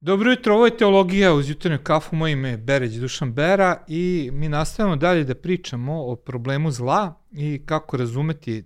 [0.00, 4.30] Dobro jutro, ovo je Teologija uz jutarnju kafu, moje ime je Bereć Dušan Bera i
[4.32, 8.64] mi nastavljamo dalje da pričamo o problemu zla i kako razumeti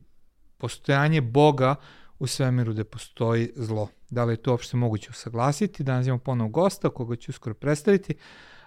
[0.59, 1.75] postojanje Boga
[2.19, 3.89] u svemiru gde postoji zlo.
[4.11, 5.85] Da li je to uopšte moguće usaglasiti?
[5.85, 8.15] Danas imamo ponovo gosta koga ću uskoro predstaviti.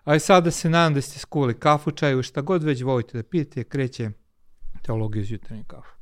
[0.03, 3.23] A i sada se nadam da ste skuvali kafu, čaju, šta god već volite da
[3.23, 4.09] pijete, kreće
[4.81, 5.95] Teologija uz jutarnju kafu.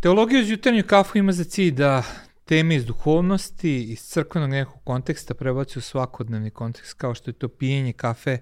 [0.00, 2.02] Teologija uz jutarnju kafu ima za cilj da
[2.44, 7.48] teme iz duhovnosti, iz crkvenog nekog konteksta prebaci u svakodnevni kontekst, kao što je to
[7.48, 8.38] pijenje kafe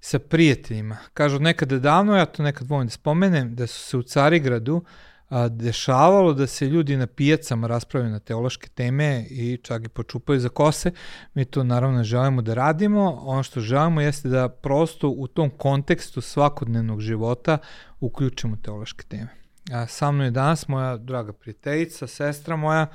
[0.00, 0.96] sa prijateljima.
[1.14, 4.84] Kažu nekada davno, ja to nekad volim da spomenem, da su se u Carigradu
[5.28, 10.40] a, dešavalo da se ljudi na pijacama raspravljaju na teološke teme i čak i počupaju
[10.40, 10.92] za kose.
[11.34, 13.18] Mi to naravno želimo da radimo.
[13.22, 17.58] Ono što želimo jeste da prosto u tom kontekstu svakodnevnog života
[18.00, 19.45] uključimo teološke teme.
[19.72, 22.86] A, sa mnom je danas moja draga prijateljica, sestra moja,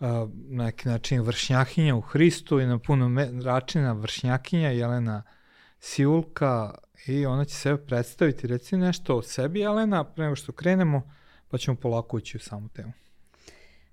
[0.00, 0.28] na
[0.64, 5.22] neki način vršnjakinja u Hristu i na puno račina vršnjakinja Jelena
[5.80, 6.74] Sivulka
[7.06, 8.46] i ona će sebe predstaviti.
[8.46, 11.10] Reci nešto o sebi, Jelena, pre nego što krenemo,
[11.48, 12.92] pa ćemo polako ući u samu temu.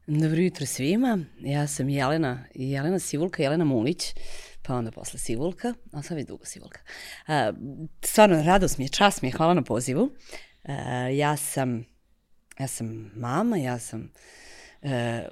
[0.08, 4.14] Dobro jutro svima, ja sam Jelena, Jelena Sivulka, Jelena Mulić,
[4.62, 6.80] pa onda posle Sivulka, a sad već dugo Sivulka.
[7.28, 7.54] A,
[8.02, 10.10] stvarno, radost mi je, čast mi je, hvala na pozivu.
[10.64, 10.74] A,
[11.08, 11.95] ja sam
[12.59, 14.11] Ja sam mama, ja sam
[14.81, 15.28] e,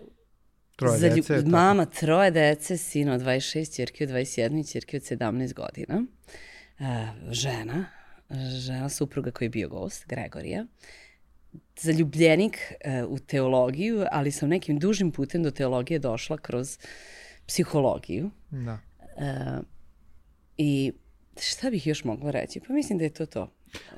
[0.75, 1.49] troje za, dece, tako.
[1.49, 6.05] mama troje dece, sina od 26, čerke od 21 i čerke od 17 godina.
[6.79, 7.85] E, žena,
[8.65, 10.65] žena supruga koji je bio gost, Gregorija.
[11.79, 16.77] Zaljubljenik e, u teologiju, ali sam nekim dužim putem do teologije došla kroz
[17.47, 18.31] psihologiju.
[18.49, 18.79] Da.
[19.17, 19.61] E,
[20.57, 20.93] I
[21.41, 22.59] šta bih još mogla reći?
[22.67, 23.51] Pa mislim da je to to.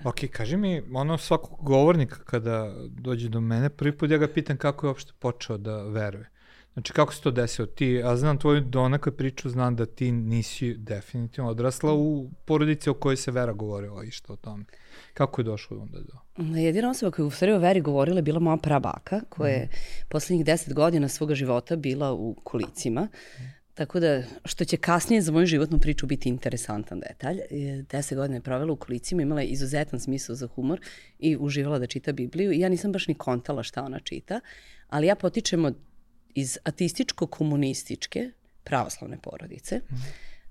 [0.03, 4.57] Ok, kaži mi, ono svakog govornika kada dođe do mene, prvi put ja ga pitam
[4.57, 6.29] kako je uopšte počeo da veruje.
[6.75, 7.65] Znači, kako se to desilo?
[7.65, 12.93] Ti, ja znam tvoju donakle priču, znam da ti nisi definitivno odrasla u porodici o
[12.93, 14.65] kojoj se Vera govorila i što o tome.
[15.13, 16.43] Kako je došlo onda do?
[16.59, 19.65] Jedina osoba koja je u stvari o Veri govorila je bila moja prabaka, koja je
[19.65, 19.69] mm.
[20.09, 23.01] poslednjih deset godina svoga života bila u kolicima.
[23.01, 23.64] Mm.
[23.75, 27.39] Tako da, što će kasnije za moju životnu priču biti interesantan detalj.
[27.89, 30.79] Deset godina je provela u kolicima, imala je izuzetan smisao za humor
[31.19, 32.51] i uživala da čita Bibliju.
[32.51, 34.39] I ja nisam baš ni kontala šta ona čita,
[34.89, 35.75] ali ja potičem od,
[36.33, 38.31] iz ateističko-komunističke
[38.63, 39.77] pravoslavne porodice.
[39.77, 39.95] Mm.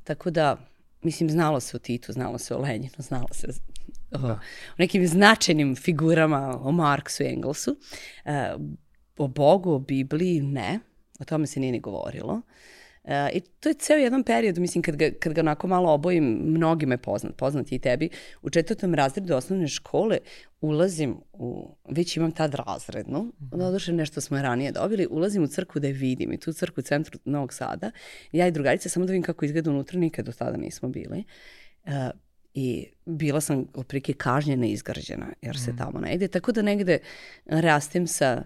[0.04, 0.56] Tako da,
[1.02, 3.46] mislim, znalo se o Titu, znalo se o Lenjinu, znalo se
[4.10, 4.32] o, da.
[4.32, 7.76] o nekim značajnim figurama, o Marksu i Engelsu.
[8.24, 8.54] E,
[9.16, 10.80] o Bogu, o Bibliji, ne.
[11.20, 12.34] O tome se nije ni govorilo.
[12.34, 12.42] Uh,
[13.32, 16.86] I to je ceo jedan period, mislim, kad ga, kad ga onako malo obojim, mnogi
[16.86, 18.08] me poznat, poznati i tebi,
[18.42, 20.18] u četvrtom razredu osnovne škole
[20.60, 23.58] ulazim u, već imam tad razrednu, mm -hmm.
[23.58, 26.80] doduše nešto smo je ranije dobili, ulazim u crkvu da je vidim i tu crkvu
[26.80, 27.90] u centru Novog Sada,
[28.32, 31.24] ja i drugarica samo da vidim kako izgleda unutra, nikad do tada nismo bili.
[31.84, 31.92] Uh,
[32.54, 35.76] i bila sam oprike kažnjena i izgrađena, jer se mm.
[35.76, 36.98] tamo ne ide, tako da negde
[37.46, 38.44] rastem sa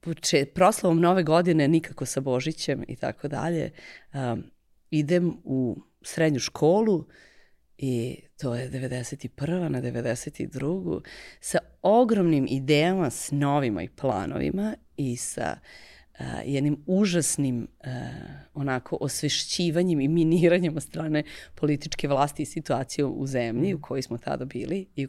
[0.00, 3.70] puče, proslavom nove godine nikako sa Božićem i tako dalje.
[4.12, 4.44] Um,
[4.90, 7.06] idem u srednju školu
[7.78, 9.68] i to je 91.
[9.68, 11.00] na 92.
[11.40, 17.86] sa ogromnim idejama, snovima i planovima i sa uh, jednim užasnim uh,
[18.54, 21.22] onako osvešćivanjem i miniranjem od strane
[21.54, 25.08] političke vlasti i situacije u zemlji u kojoj smo tada bili i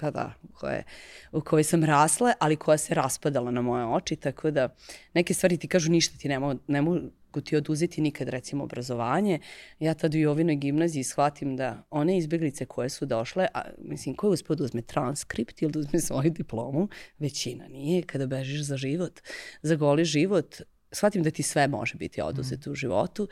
[0.00, 0.84] pa da, koje,
[1.32, 4.68] u kojoj sam rasla, ali koja se raspadala na moje oči, tako da
[5.14, 7.00] neke stvari ti kažu ništa ti ne mogu, ne mogu
[7.44, 9.40] ti oduzeti nikad recimo obrazovanje.
[9.80, 14.30] Ja tad u Jovinoj gimnaziji shvatim da one izbjeglice koje su došle, a, mislim, koje
[14.30, 16.88] uspio da uzme transkript ili da uzme svoju diplomu,
[17.18, 18.02] većina nije.
[18.02, 19.20] Kada bežiš za život,
[19.62, 20.56] za goli život,
[20.92, 22.72] shvatim da ti sve može biti oduzeto mm.
[22.72, 23.28] u životu.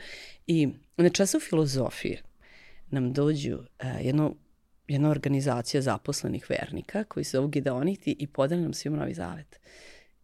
[0.47, 2.21] I na času filozofije
[2.89, 4.35] nam dođu uh, jedno
[4.87, 9.59] jedna organizacija zaposlenih vernika koji se zovu Gideoniti i podeli nam svima novi zavet.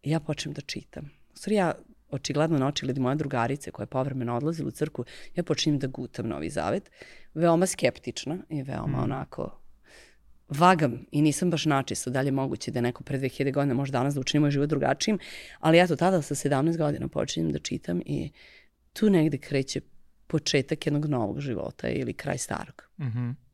[0.03, 1.11] I ja počnem da čitam.
[1.33, 1.73] U stvari ja
[2.09, 5.05] očigledno na oči moja drugarice koja je povremeno odlazila u crku,
[5.35, 6.91] ja počinjem da gutam novi zavet.
[7.33, 9.03] Veoma skeptična i veoma mm.
[9.03, 9.61] onako
[10.49, 13.73] vagam i nisam baš načisto da li je moguće da je neko pre 2000 godina
[13.73, 15.19] može danas da učini moj život drugačijim,
[15.59, 18.31] ali ja to tada sa 17 godina počinjem da čitam i
[18.93, 19.81] tu negde kreće
[20.27, 22.83] početak jednog novog života ili kraj starog.
[22.99, 23.19] Mhm.
[23.19, 23.50] Mm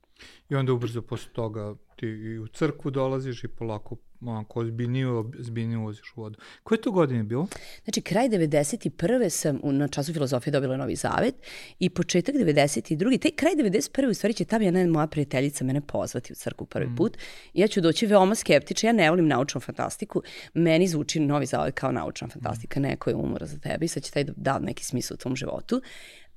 [0.50, 5.81] I onda ubrzo posle toga ti i u crkvu dolaziš i polako onako ozbiljniju, ozbiljniju
[5.81, 6.40] ulaziš u vodu.
[6.64, 7.48] Koje to godine bilo?
[7.84, 9.30] Znači, kraj 91.
[9.30, 11.36] sam u, na času filozofije dobila Novi Zavet
[11.80, 13.19] i početak 92.
[13.22, 14.10] Taj kraj 91.
[14.10, 16.96] u stvari će tam jedna moja prijateljica mene pozvati u crkvu prvi mm.
[16.96, 17.18] put.
[17.54, 20.22] Ja ću doći veoma skeptična, ja ne volim naučnu fantastiku.
[20.54, 22.84] Meni zvuči Novi Zavet kao naučna fantastika, mm.
[22.84, 25.81] neko je umora za tebe i sad će taj da neki smisla u tvom životu.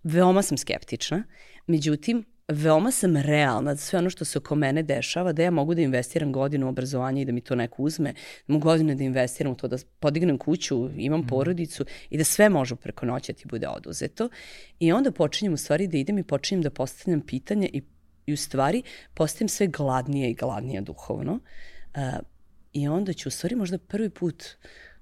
[0.02, 1.22] Veoma sam skeptična,
[1.66, 5.74] međutim, veoma sam realna za sve ono što se oko mene dešava, da ja mogu
[5.74, 8.12] da investiram godinu u obrazovanje i da mi to neko uzme,
[8.46, 11.26] da mogu godine da investiram u to, da podignem kuću, imam mm.
[11.26, 14.28] porodicu i da sve može preko noća ti bude oduzeto.
[14.78, 17.82] I onda počinjem u stvari da idem i počinjem da postavljam pitanje i,
[18.26, 18.82] i u stvari
[19.14, 21.32] postajem sve gladnije i gladnije duhovno.
[21.94, 22.00] Uh,
[22.72, 24.44] I onda ću u stvari možda prvi put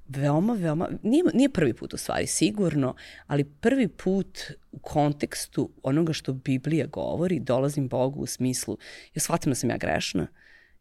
[0.09, 2.95] veoma, veoma, nije, nije prvi put u stvari, sigurno,
[3.27, 4.39] ali prvi put
[4.73, 8.79] u kontekstu onoga što Biblija govori, dolazim Bogu u smislu,
[9.15, 10.27] ja shvatim da sam ja grešna,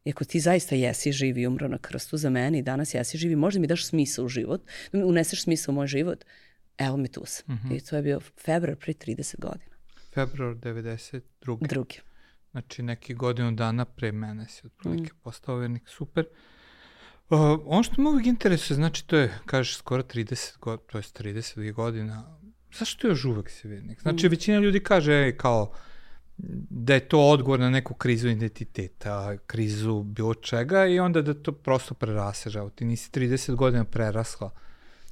[0.05, 3.17] i ako ti zaista jesi živi i umro na krstu za mene i danas jesi
[3.17, 6.25] živi, možda mi daš smisla u život, da mi uneseš smisla u moj život,
[6.77, 7.55] evo mi tu sam.
[7.55, 7.77] Mm -hmm.
[7.77, 9.75] I to je bio februar pre 30 godina.
[10.13, 11.67] Februar 92.
[11.67, 11.99] Drugi.
[12.51, 15.19] Znači neki godinu dana pre mene si otprilike mm.
[15.23, 15.83] postao vernik.
[15.87, 16.25] Super.
[16.31, 16.37] Uh,
[17.29, 21.03] Uh, ono što me uvijek interesuje, znači to je, kažeš, skoro 30 godina, to je
[21.03, 22.37] 30 godina,
[22.79, 24.01] zašto još uvek si vernik?
[24.01, 24.29] Znači, mm.
[24.29, 25.71] većina ljudi kaže, ej, kao,
[26.69, 31.51] da je to odgovor na neku krizu identiteta, krizu bilo čega i onda da to
[31.51, 32.59] prosto preraseže.
[32.59, 34.51] Evo, ti nisi 30 godina prerasla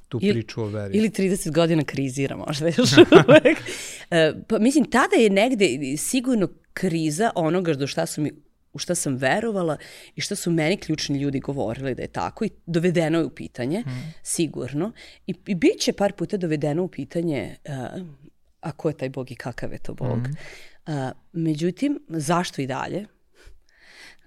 [0.08, 0.98] tu ili, priču o veri.
[0.98, 2.92] Ili 30 godina krizira možda još
[3.28, 3.58] uvek.
[4.10, 8.32] E, pa, mislim, tada je negde sigurno kriza onoga do šta su mi
[8.76, 9.76] u šta sam verovala
[10.14, 13.80] i šta su meni ključni ljudi govorili da je tako i dovedeno je u pitanje,
[13.80, 14.14] mm.
[14.22, 14.92] sigurno.
[15.26, 18.06] I, I bit će par puta dovedeno u pitanje uh,
[18.60, 20.18] a ko je taj Bog i kakav je to Bog.
[20.18, 20.92] Mm.
[20.92, 23.06] Uh, međutim, zašto i dalje?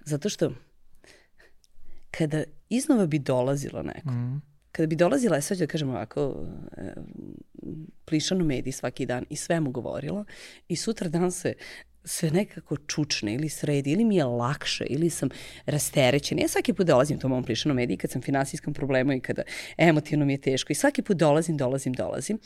[0.04, 0.52] Zato što
[2.10, 4.42] kada iznova bi dolazilo neko, mm.
[4.72, 6.46] kada bi dolazila, ja sad ću da kažem ovako,
[6.76, 6.92] e,
[8.04, 10.24] plišano mediji svaki dan i sve mu govorilo
[10.68, 11.54] i sutra dan se
[12.04, 15.28] sve nekako čučne ili sredi, ili mi je lakše, ili sam
[15.66, 16.40] rasterećena.
[16.40, 19.42] Ja svaki put dolazim to mom plišanom mediji kad sam finansijskom problemu i kada
[19.76, 22.38] emotivno mi je teško i svaki put dolazim, dolazim, dolazim.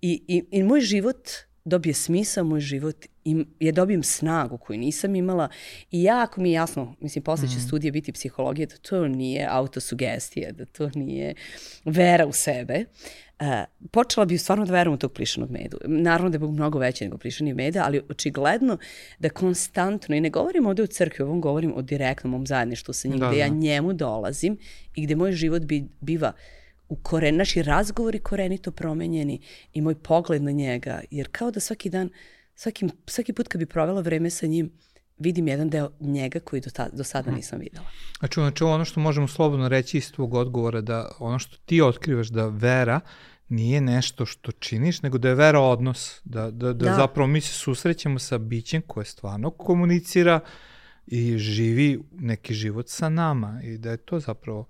[0.00, 1.28] I, i, i moj život
[1.64, 5.48] dobije smisao, moj život i ja dobijem snagu koju nisam imala
[5.90, 7.60] i jako mi je jasno, mislim, posle će mm.
[7.60, 11.34] studije biti psihologija, da to nije autosugestija, da to nije
[11.84, 12.84] vera u sebe.
[13.40, 13.46] Uh,
[13.90, 15.78] počela bi stvarno da verujem u tog plišanog medu.
[15.84, 18.78] Naravno da je Bog mnogo veći nego plišani meda, ali očigledno
[19.18, 23.08] da konstantno, i ne govorim ovde u crkvi, ovom govorim o direktnom mom zajedništvu sa
[23.08, 23.42] njim, da, gde da.
[23.42, 24.58] ja njemu dolazim
[24.94, 26.32] i gde moj život bi, biva
[26.88, 29.40] u koren, naši razgovori korenito promenjeni
[29.72, 32.10] i moj pogled na njega, jer kao da svaki dan,
[32.54, 34.70] svaki, svaki put kad bi provela vreme sa njim,
[35.18, 37.36] vidim jedan deo njega koji do, ta, do sada mhm.
[37.36, 37.86] nisam videla.
[38.18, 42.28] Znači, znači ono što možemo slobodno reći iz tvog odgovora da ono što ti otkrivaš
[42.28, 43.00] da vera
[43.48, 46.94] nije nešto što činiš, nego da je vera odnos, da, da, da, da.
[46.94, 50.40] zapravo mi se susrećemo sa bićem koje stvarno komunicira
[51.06, 54.66] i živi neki život sa nama i da je to zapravo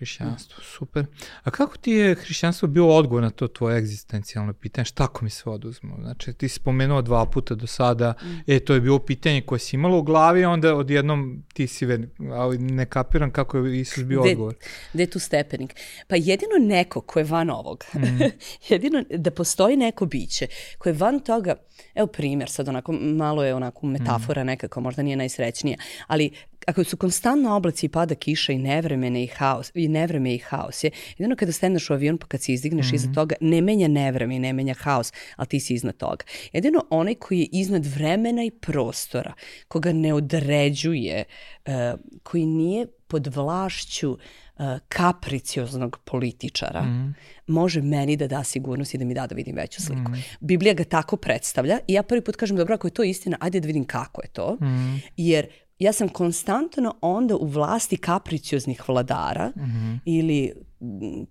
[0.00, 1.06] Hrišćanstvo, super.
[1.42, 4.84] A kako ti je hrišćanstvo bilo odgovor na to tvoje egzistencijalno pitanje?
[4.84, 5.96] Šta ako mi se oduzmo?
[6.00, 8.52] Znači, ti si spomenuo dva puta do sada, mm.
[8.52, 11.86] e, to je bilo pitanje koje si imala u glavi, onda odjednom ti si,
[12.32, 14.54] ali ne kapiram kako je Isus bio de, odgovor.
[14.92, 15.74] Gde je tu stepenik?
[16.08, 17.98] Pa jedino neko ko je van ovog, mm.
[18.68, 20.46] jedino da postoji neko biće
[20.78, 21.54] koje je van toga,
[21.94, 24.46] evo primer, sad onako, malo je onako metafora mm.
[24.46, 26.30] nekako, možda nije najsrećnija, ali
[26.66, 30.84] ako su konstantno oblaci i pada kiša i nevremene i haos, i nevreme i haos
[30.84, 32.94] je, jedino kada steneš u avion pa kad se izdigneš mm -hmm.
[32.94, 36.24] iza toga, ne menja nevreme i ne menja haos, ali ti si iznad toga.
[36.52, 39.32] Jedino onaj koji je iznad vremena i prostora,
[39.68, 41.24] koga ne određuje,
[41.66, 41.72] uh,
[42.22, 44.18] koji nije pod vlašću uh,
[44.88, 47.14] kapricioznog političara, mm.
[47.46, 50.10] može meni da da sigurnost i da mi da da vidim veću sliku.
[50.10, 50.22] Mm.
[50.40, 53.60] Biblija ga tako predstavlja i ja prvi put kažem, dobro, ako je to istina, ajde
[53.60, 55.02] da vidim kako je to, mm.
[55.16, 55.46] jer
[55.80, 59.98] ja sam konstantno onda u vlasti kapricioznih vladara mm -hmm.
[60.04, 60.52] ili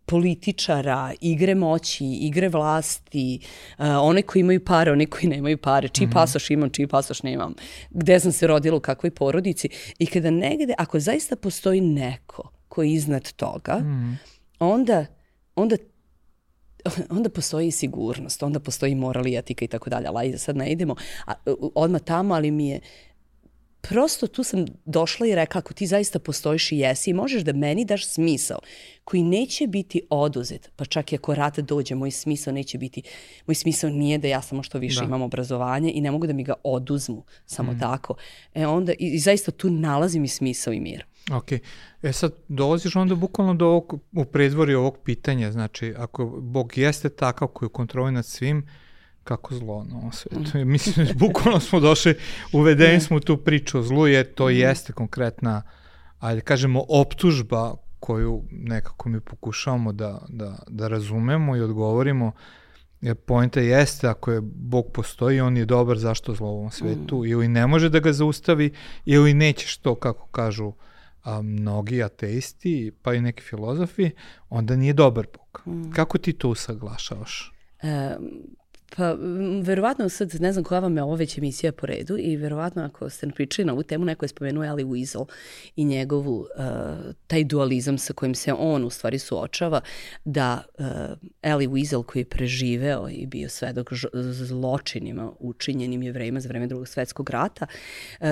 [0.06, 3.40] političara, igre moći, igre vlasti,
[3.78, 6.14] uh, one koji imaju pare, one koji nemaju pare, čiji mm -hmm.
[6.14, 7.54] pasoš imam, čiji pasoš nemam,
[7.90, 9.70] gde sam se rodila, u kakvoj porodici.
[10.00, 14.16] I kada negde, ako zaista postoji neko koji je iznad toga, mm -hmm.
[14.60, 15.06] onda,
[15.56, 15.76] onda
[17.18, 20.96] onda postoji sigurnost, onda postoji moral i etika i tako dalje, ali sad ne idemo
[21.26, 21.34] a,
[21.76, 22.80] odmah tamo, ali mi je
[23.82, 27.86] prosto tu sam došla i rekla, ako ti zaista postojiš i jesi, možeš da meni
[27.86, 28.60] daš smisao
[29.04, 33.02] koji neće biti oduzet, pa čak i ako rat dođe, moj smisao neće biti,
[33.48, 35.06] moj smisao nije da ja samo što više da.
[35.06, 37.80] imam obrazovanje i ne mogu da mi ga oduzmu samo mm.
[37.80, 38.16] tako.
[38.54, 41.06] E onda, i, i zaista tu nalazim i smisao i mir.
[41.32, 41.52] Ok.
[42.02, 47.10] E sad, dolaziš onda bukvalno do ovog, u predvori ovog pitanja, znači, ako Bog jeste
[47.10, 48.68] takav koji kontroli nad svim,
[49.30, 50.58] kako zlo na ovom svetu.
[50.58, 50.70] Mm.
[50.76, 52.16] Mislim, bukvalno smo došli,
[52.54, 54.52] uvedeni smo u tu priču o zlu, jer to mm.
[54.52, 55.62] jeste konkretna,
[56.20, 62.32] ajde kažemo, optužba koju nekako mi pokušavamo da, da, da razumemo i odgovorimo,
[63.02, 67.22] jer pojenta jeste, ako je Bog postoji, on je dobar, zašto zlo u ovom svetu,
[67.22, 67.26] mm.
[67.26, 68.74] ili ne može da ga zaustavi,
[69.06, 70.74] ili nećeš to, kako kažu,
[71.24, 74.12] a, mnogi ateisti, pa i neki filozofi,
[74.50, 75.62] onda nije dobar Bog.
[75.66, 75.92] Mm.
[75.92, 77.54] Kako ti to usaglašavaš?
[78.96, 79.16] Pa,
[79.64, 83.10] verovatno sad, ne znam koja vam je ovo već emisija po redu i verovatno ako
[83.10, 85.26] ste pričali na ovu temu, neko je spomenuo Ali Weasel
[85.76, 86.46] i njegovu, uh,
[87.28, 89.82] taj dualizam sa kojim se on u stvari suočava,
[90.26, 90.86] da uh,
[91.42, 97.30] Ali Weasel koji je preživeo i bio svedok zločinima učinjenim jevrejima za vreme drugog svetskog
[97.30, 97.66] rata,
[98.20, 98.28] uh,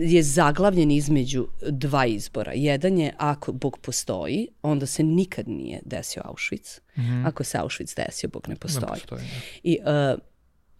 [0.00, 2.52] je zaglavljen između dva izbora.
[2.54, 7.26] Jedan je ako Bog postoji, onda se nikad nije desio Auschwitz, Mm -hmm.
[7.26, 8.84] Ako se Auschwitz desio, Bog ne postoji.
[8.86, 9.40] Ne postoji ne.
[9.62, 9.78] I,
[10.14, 10.20] uh,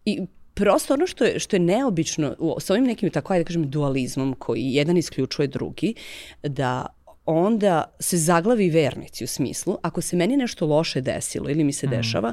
[0.04, 3.46] I prosto ono što je, što je neobično u, s ovim nekim, tako ajde da
[3.46, 5.94] kažem, dualizmom koji jedan isključuje drugi,
[6.42, 6.86] da
[7.24, 11.86] onda se zaglavi vernici u smislu, ako se meni nešto loše desilo ili mi se
[11.86, 11.90] mm.
[11.90, 12.32] dešava,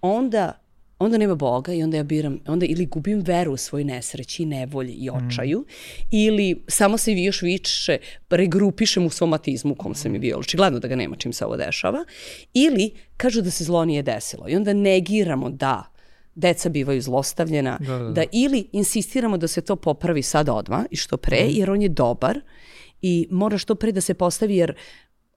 [0.00, 0.67] onda
[0.98, 4.92] onda nema Boga i onda ja biram, onda ili gubim veru u svoj nesreći, nevolji
[4.92, 5.14] i mm.
[5.14, 5.64] očaju, mm.
[6.10, 7.98] ili samo se još više
[8.30, 11.44] regrupišem u svom atizmu u kom sam je bio, očigledno da ga nema čim se
[11.44, 12.04] ovo dešava,
[12.54, 15.84] ili kažu da se zlo nije desilo i onda negiramo da
[16.34, 18.10] deca bivaju zlostavljena, da, da, da.
[18.10, 21.50] da ili insistiramo da se to popravi sad odmah i što pre, mm.
[21.50, 22.40] jer on je dobar
[23.02, 24.74] i mora što pre da se postavi, jer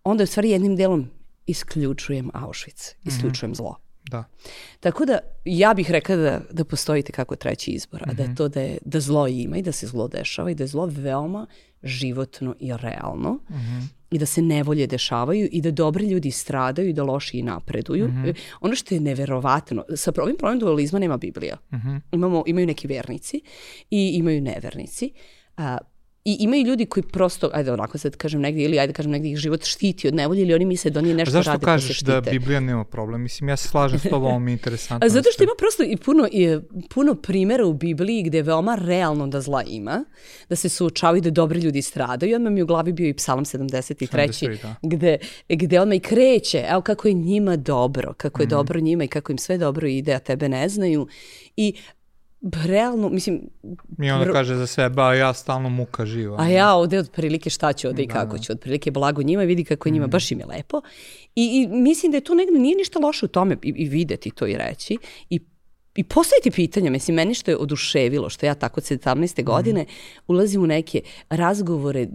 [0.04, 1.10] onda u stvari jednim delom
[1.46, 3.56] isključujem Auschwitz, isključujem mm.
[3.56, 3.91] zlo.
[4.10, 4.24] Da.
[4.80, 8.18] Tako da ja bih rekla da, da postoji kako treći izbor, a mm -hmm.
[8.18, 8.36] da mhm.
[8.36, 10.86] to da, je, da zlo ima i da se zlo dešava i da je zlo
[10.86, 11.48] veoma
[11.84, 13.88] životno i realno mm -hmm.
[14.12, 18.08] i da se nevolje dešavaju i da dobri ljudi stradaju i da loši i napreduju.
[18.08, 18.36] Mm -hmm.
[18.62, 21.58] Ono što je neverovatno, sa ovim problemom dualizma nema Biblija.
[21.72, 22.02] Mm -hmm.
[22.12, 23.42] Imamo, imaju neki vernici
[23.90, 25.12] i imaju nevernici.
[25.58, 25.78] A,
[26.26, 29.38] I imaju ljudi koji prosto, ajde onako sad kažem negdje, ili ajde kažem negdje ih
[29.38, 32.06] život štiti od nevolje, ili oni misle da oni nešto rade pa se štite.
[32.06, 33.22] Zašto kažeš da Biblija nema problem?
[33.22, 35.10] Mislim, ja se slažem s tobom, ovo mi je interesantno.
[35.10, 36.60] Zato što ima prosto i puno, i
[36.90, 40.04] puno primjera u Bibliji gde je veoma realno da zla ima,
[40.50, 42.36] da se suočavaju da dobri ljudi stradaju.
[42.36, 44.08] Odmah mi u glavi bio i psalam 73.
[44.12, 44.76] 73 da.
[44.82, 45.18] gde,
[45.50, 48.50] gde odmah i kreće, evo kako je njima dobro, kako je mm.
[48.50, 51.08] dobro njima i kako im sve dobro ide, a tebe ne znaju.
[51.56, 51.74] I
[52.66, 53.50] realno, mislim...
[53.98, 56.38] Mi ona kaže za sebe, a ja stalno muka živa.
[56.40, 58.44] A ja ovde otprilike šta ću ovde i da, kako da.
[58.44, 60.10] ću, otprilike blago njima, vidi kako je njima, mm.
[60.10, 60.82] baš im je lepo.
[61.36, 64.32] I, I mislim da je to negde, nije ništa loše u tome i, i videti
[64.32, 64.98] to i reći.
[65.30, 65.40] I
[65.96, 69.44] i postaviti pitanja, mislim, meni što je oduševilo, što ja tako od 17.
[69.44, 69.86] godine mm.
[70.28, 72.08] ulazim u neke razgovore,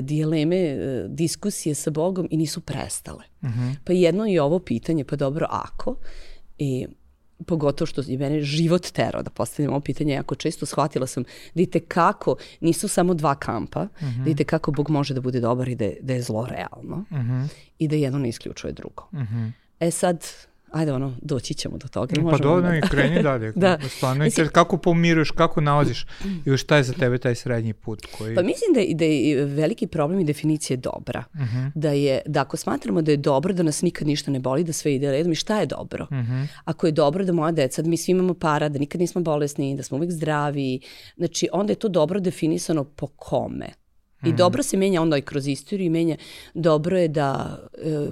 [0.00, 3.24] dijeleme, e, diskusije sa Bogom i nisu prestale.
[3.42, 3.74] Mm -hmm.
[3.84, 5.96] Pa jedno je ovo pitanje, pa dobro, ako?
[6.58, 6.86] I
[7.42, 11.62] pogotovo što je mene život terao da postavljam ovo pitanje, jako često shvatila sam da
[11.88, 14.34] kako nisu samo dva kampa, uh -huh.
[14.34, 17.04] da i kako Bog može da bude dobar i da je, da je zlo realno
[17.10, 17.48] uh -huh.
[17.78, 19.08] i da jedno ne isključuje drugo.
[19.12, 19.50] Uh -huh.
[19.80, 20.24] E sad,
[20.72, 22.14] ajde ono, doći ćemo do toga.
[22.30, 23.52] Pa dobro, i kreni dalje.
[23.56, 23.78] da.
[23.88, 26.06] Stvarno, Mislim, kako pomiruješ, kako nalaziš
[26.44, 28.06] i šta je za tebe taj srednji put?
[28.18, 28.34] Koji...
[28.34, 31.24] Pa mislim da je, da je veliki problem i definicije dobra.
[31.34, 31.56] Uh mhm.
[31.56, 31.70] -huh.
[31.74, 34.72] Da je, da ako smatramo da je dobro, da nas nikad ništa ne boli, da
[34.72, 36.06] sve ide redom i šta je dobro?
[36.10, 36.32] Uh mhm.
[36.32, 36.46] -huh.
[36.64, 39.76] Ako je dobro da moja deca, da mi svi imamo para, da nikad nismo bolesni,
[39.76, 40.80] da smo uvek zdravi,
[41.16, 43.66] znači onda je to dobro definisano po kome.
[44.24, 44.36] I mm.
[44.36, 46.16] dobro se menja onda i kroz istoriju i menja,
[46.54, 48.06] dobro je da e,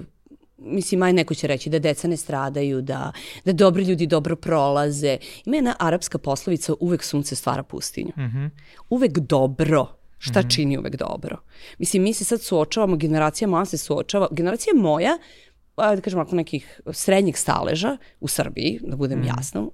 [0.60, 3.12] mislim, aj neko će reći da deca ne stradaju, da,
[3.44, 5.18] da dobri ljudi dobro prolaze.
[5.44, 8.12] Ima jedna arapska poslovica, uvek sunce stvara pustinju.
[8.16, 8.50] Mm -hmm.
[8.90, 9.86] Uvek dobro.
[10.18, 10.54] Šta mm -hmm.
[10.54, 11.36] čini uvek dobro?
[11.78, 15.18] Mislim, mi se sad suočavamo, generacija moja se suočava, generacija moja
[15.80, 19.24] da kažem ako nekih srednjeg staleža u Srbiji, da budem mm.
[19.24, 19.70] jasno,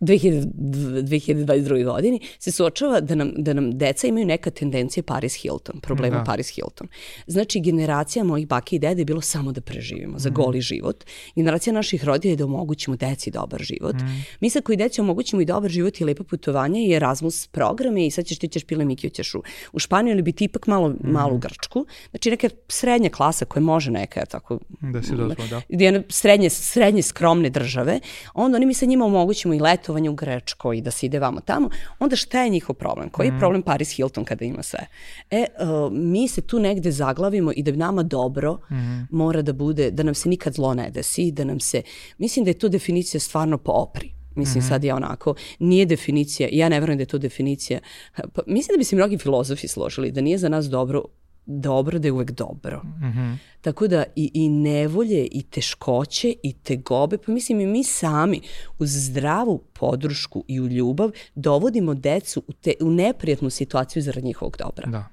[0.00, 1.84] 2022.
[1.84, 6.24] godini, se suočava da nam, da nam deca imaju neka tendencija Paris Hilton, problema da.
[6.24, 6.88] Paris Hilton.
[7.26, 10.34] Znači, generacija mojih bake i dede je bilo samo da preživimo, za mm.
[10.34, 11.04] goli život.
[11.36, 13.94] Generacija naših rodija je da omogućimo deci dobar život.
[13.94, 14.24] Mm.
[14.40, 18.10] Mi sad koji deci omogućimo i dobar život i lepo putovanje i Erasmus programe i
[18.10, 19.42] sad ćeš ti ćeš pile Mikiju ćeš u,
[19.72, 20.96] u Španiju ili biti ipak malo, mm.
[21.02, 21.86] malo u Grčku.
[22.10, 25.62] Znači, neka srednja klasa koja može neka, tako, da si dozvolu, da.
[25.68, 28.00] jedne srednje, srednje skromne države,
[28.34, 31.40] onda oni mi sa njima omogućimo i letovanje u Grečkoj i da se ide vamo
[31.40, 33.08] tamo, onda šta je njihov problem?
[33.10, 33.38] Koji je mm.
[33.38, 34.86] problem Paris Hilton kada ima sve?
[35.30, 39.06] E, uh, mi se tu negde zaglavimo i da bi nama dobro mm.
[39.10, 41.82] mora da bude, da nam se nikad zlo ne desi, da nam se,
[42.18, 44.14] mislim da je to definicija stvarno popri.
[44.36, 44.68] Mislim, mm -hmm.
[44.68, 47.80] sad je onako, nije definicija, ja ne verujem da je to definicija,
[48.16, 51.04] pa, mislim da bi se mnogi filozofi složili, da nije za nas dobro
[51.46, 52.82] dobro da je uvek dobro.
[52.84, 53.36] Mm -hmm.
[53.60, 58.40] Tako da i, i nevolje i teškoće i tegobe, pa mislim i mi sami
[58.78, 64.56] uz zdravu podršku i u ljubav dovodimo decu u, te, u neprijatnu situaciju zarad njihovog
[64.58, 64.86] dobra.
[64.86, 65.08] Da.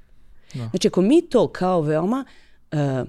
[0.54, 0.70] da.
[0.70, 2.26] Znači ako mi to kao veoma
[2.72, 3.08] uh,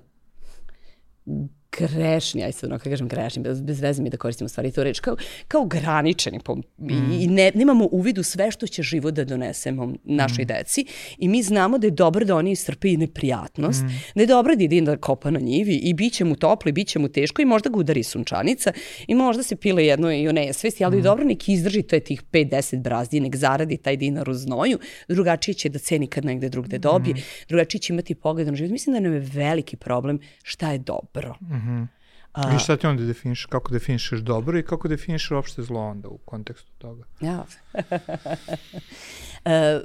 [1.78, 5.00] grešni, aj sad ono, kažem grešni, bez, bez veze mi da koristimo stvari to reč,
[5.00, 5.16] kao,
[5.48, 7.12] kao graničeni po, mm.
[7.20, 10.46] i ne, nemamo uvidu sve što će život da donesemo našoj mm.
[10.46, 10.86] deci
[11.18, 13.88] i mi znamo da je dobro da oni istrpe i neprijatnost, mm.
[14.14, 16.72] da je dobro da ide da kopa na njivi i bit će mu toplo i
[16.72, 18.72] bit će mu teško i možda ga udari sunčanica
[19.06, 21.02] i možda se pile jedno i o nesvesti, ali mm.
[21.02, 25.54] dobro nek izdrži to je tih 5-10 brazdi, nek zaradi taj dinar u znoju, drugačije
[25.54, 27.18] će da ceni kad negde drugde dobije, mm.
[27.48, 28.70] drugačije će imati pogled na život.
[28.72, 31.34] Mislim da nam je veliki problem šta je dobro.
[31.40, 31.88] Mm -hmm.
[32.32, 36.08] A, I šta ti onda definiš, kako definišeš dobro i kako definišeš uopšte zlo onda
[36.08, 37.04] u kontekstu toga?
[37.20, 37.44] Ja.
[39.44, 39.80] e,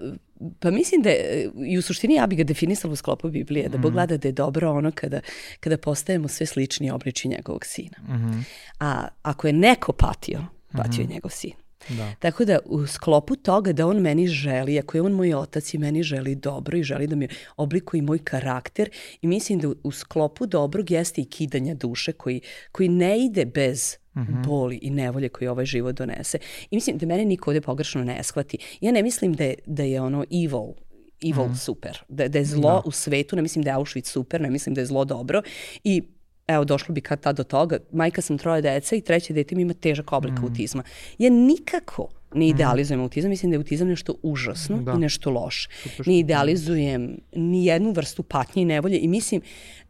[0.59, 3.77] pa mislim da je, i u suštini ja bih ga definisala u sklopu Biblije, da
[3.77, 3.93] Bog mhm.
[3.93, 5.19] gleda da je dobro ono kada,
[5.59, 7.97] kada postajemo sve slični obliči njegovog sina.
[8.01, 8.43] Mm -hmm.
[8.79, 10.39] A ako je neko patio,
[10.71, 11.09] patio mm -hmm.
[11.09, 11.53] je njegov sin.
[11.89, 12.13] Da.
[12.19, 15.77] Tako da u sklopu toga da on meni želi, ako je on moj otac i
[15.77, 18.89] meni želi dobro i želi da mi oblikuje moj karakter
[19.21, 22.41] i mislim da u sklopu dobrog jeste i kidanje duše koji,
[22.71, 24.47] koji ne ide bez mm -hmm.
[24.47, 26.37] boli i nevolje koji ovaj život donese.
[26.71, 28.57] I mislim da mene niko ovde pogrešno ne shvati.
[28.81, 30.73] Ja ne mislim da je, da je ono evil
[31.21, 31.55] evil mm.
[31.55, 32.81] super, da, da je zlo da.
[32.85, 35.41] u svetu, ne mislim da je Auschwitz super, ne mislim da je zlo dobro
[35.83, 36.03] i
[36.47, 39.61] evo došlo bi kad tad do toga, majka sam troje dece i treće dete mi
[39.61, 40.43] ima težak oblik mm.
[40.43, 40.83] autizma.
[41.17, 42.49] Ja nikako ne mm.
[42.49, 43.03] idealizujem mm.
[43.03, 44.91] autizam, mislim da je autizam nešto užasno da.
[44.91, 45.69] i nešto loše.
[46.05, 49.41] Ne idealizujem ni jednu vrstu patnje i nevolje i mislim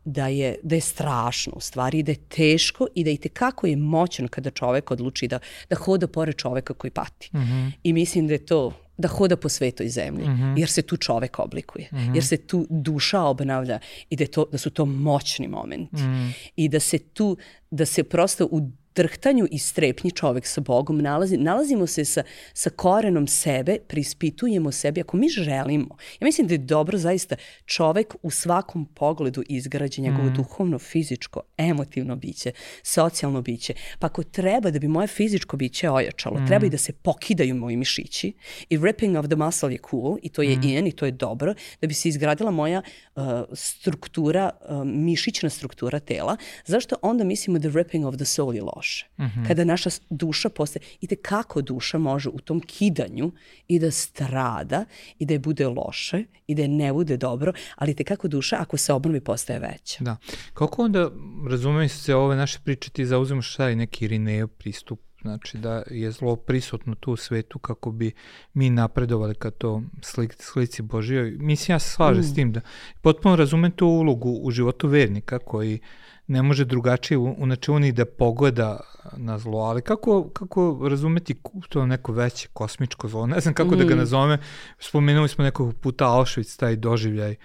[0.06, 3.76] da je, da je strašno u stvari, da je teško i da i tekako je
[3.76, 7.30] moćan kada čovek odluči da, da hoda pored čoveka koji pati.
[7.34, 7.72] Mm -hmm.
[7.84, 10.60] I mislim da je to da hoda po svetoj zemlji, mm -hmm.
[10.60, 12.16] jer se tu čovek oblikuje, mm -hmm.
[12.16, 15.96] jer se tu duša obnavlja i da, to, da su to moćni momenti.
[15.96, 16.32] Mm -hmm.
[16.56, 17.38] I da se tu,
[17.72, 22.70] da se prosto u drhtanju i strepnji čovek sa Bogom nalazi, nalazimo se sa, sa
[22.70, 25.98] korenom sebe, prispitujemo sebe ako mi želimo.
[26.20, 30.33] Ja mislim da je dobro zaista čovek u svakom pogledu izgrađe njegovo mm.
[30.33, 32.51] duhovno, fizičko, emotivno biće,
[32.83, 33.74] socijalno biće.
[34.00, 36.48] Pa ako treba da bi moje fizičko biće ojačalo, mm.
[36.48, 38.33] treba i da se pokidaju moji mišići
[38.70, 40.64] i ripping of the muscle je cool i to je mm.
[40.64, 42.81] in i to je dobro, da bi se izgradila moja
[43.16, 46.38] uh, struktura, uh, mišićna struktura tela.
[46.66, 48.87] Zašto onda mislimo da ripping of the soul je loš?
[48.88, 49.06] Loše.
[49.18, 49.48] Mm -hmm.
[49.48, 53.32] Kada naša duša postaje, i te kako duša može u tom kidanju
[53.68, 54.86] i da strada
[55.20, 58.58] i da je bude loše i da je ne bude dobro, ali te kako duša
[58.60, 60.04] ako se obnovi postaje veća.
[60.04, 60.18] Da.
[60.54, 61.12] Kako onda,
[61.50, 66.12] razumijem se, ove naše priče ti zauzimo šta je neki Irinejo pristup znači da je
[66.12, 68.12] zlo prisutno tu u svetu kako bi
[68.54, 71.32] mi napredovali ka to slik, slici Božijoj.
[71.32, 72.28] Mislim, ja se slažem mm.
[72.28, 72.62] s tim da
[73.02, 75.80] potpuno razumem tu ulogu u životu vernika koji
[76.27, 78.79] ne može drugačije u ni da pogleda
[79.18, 81.35] na zlo, ali kako, kako razumeti
[81.70, 83.77] to neko veće kosmičko zlo, ne znam kako mm.
[83.77, 83.98] da ga mm.
[83.98, 84.37] nazove,
[84.79, 87.35] spomenuli smo nekog puta Auschwitz, taj doživljaj,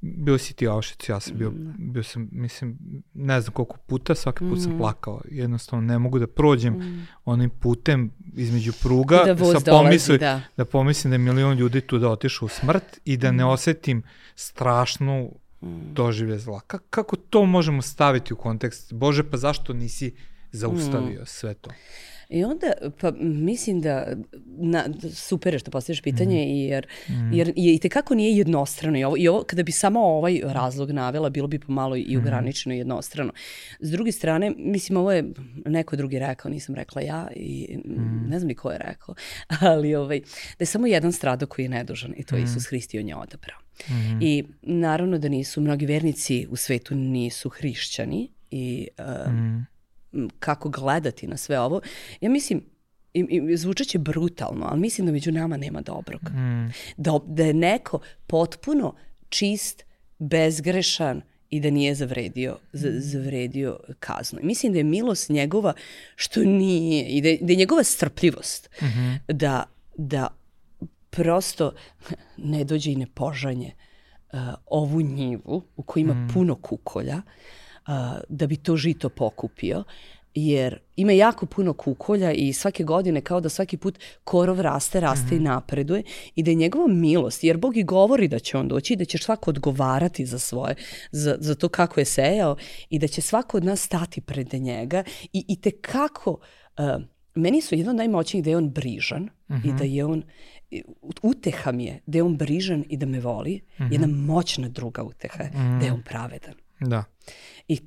[0.00, 1.74] bio si ti Auschwitz, ja sam bio, mm.
[1.78, 2.78] bio sam, mislim,
[3.14, 4.60] ne znam koliko puta, svaki put mm.
[4.60, 7.06] sam plakao, jednostavno ne mogu da prođem mm.
[7.24, 10.40] onim putem između pruga, da sa pomisli, da.
[10.56, 13.48] da pomislim da je milion ljudi tu da otišu u smrt i da ne mm.
[13.48, 14.02] osetim
[14.34, 15.32] strašnu.
[15.92, 16.60] Doživlje zla.
[16.60, 18.92] Ka kako to možemo staviti u kontekst?
[18.92, 20.14] Bože, pa zašto nisi
[20.52, 21.26] zaustavio mm.
[21.26, 21.70] sve to?
[22.32, 24.06] I onda, pa mislim da,
[24.46, 26.48] na, super je što postaviš pitanje, mm.
[26.48, 27.32] jer, mm.
[27.32, 28.98] jer je, i tekako nije jednostrano.
[28.98, 32.18] I ovo, I ovo, kada bi samo ovaj razlog navela, bilo bi pomalo i mhm.
[32.18, 32.78] ograničeno mm.
[32.78, 33.32] jednostrano.
[33.80, 35.24] S druge strane, mislim, ovo je
[35.66, 38.28] neko drugi rekao, nisam rekla ja i mm.
[38.28, 39.14] ne znam ni ko je rekao,
[39.70, 40.20] ali ovaj,
[40.58, 42.42] da je samo jedan strado koji je nedužan i to mm.
[42.42, 43.58] Isus Hrist i on je odabrao.
[43.88, 44.18] Mm.
[44.20, 49.71] I naravno da nisu, mnogi vernici u svetu nisu hrišćani i uh, mm
[50.38, 51.80] kako gledati na sve ovo.
[52.20, 52.64] Ja mislim,
[53.14, 53.20] i,
[53.50, 56.20] i zvučeće brutalno, ali mislim da među nama nema dobrog.
[56.22, 56.72] Mm.
[56.96, 58.94] Da, da je neko potpuno
[59.28, 59.84] čist,
[60.18, 62.58] bezgrešan i da nije zavredio,
[62.98, 64.40] zavredio kaznu.
[64.42, 65.74] I mislim da je milost njegova
[66.16, 69.18] što nije, i da je, da je njegova strpljivost mm -hmm.
[69.28, 69.64] da,
[69.96, 70.28] da
[71.10, 71.74] prosto
[72.36, 73.72] ne dođe i ne požanje
[74.32, 76.28] uh, ovu njivu u kojoj ima mm.
[76.34, 77.22] puno kukolja,
[77.86, 79.84] a, da bi to žito pokupio
[80.34, 85.26] jer ima jako puno kukolja i svake godine kao da svaki put korov raste, raste
[85.26, 85.36] mm -hmm.
[85.36, 85.44] i mhm.
[85.44, 86.02] napreduje
[86.34, 89.04] i da je njegova milost, jer Bog i govori da će on doći i da
[89.04, 90.74] će svako odgovarati za svoje,
[91.10, 92.56] za, za to kako je sejao
[92.90, 96.30] i da će svako od nas stati pred njega i, i te kako,
[96.78, 97.02] uh,
[97.34, 99.68] meni su jedno od najmoćnijih da je on brižan mm -hmm.
[99.68, 100.22] i da je on,
[101.22, 103.92] uteha mi je da je on brižan i da me voli, mm -hmm.
[103.92, 105.80] jedna moćna druga uteha je mm -hmm.
[105.80, 106.54] da je on pravedan.
[106.82, 107.04] Da.
[107.68, 107.78] I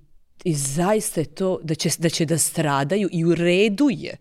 [0.45, 4.17] I zaista je to da će, da će da stradaju i u redu je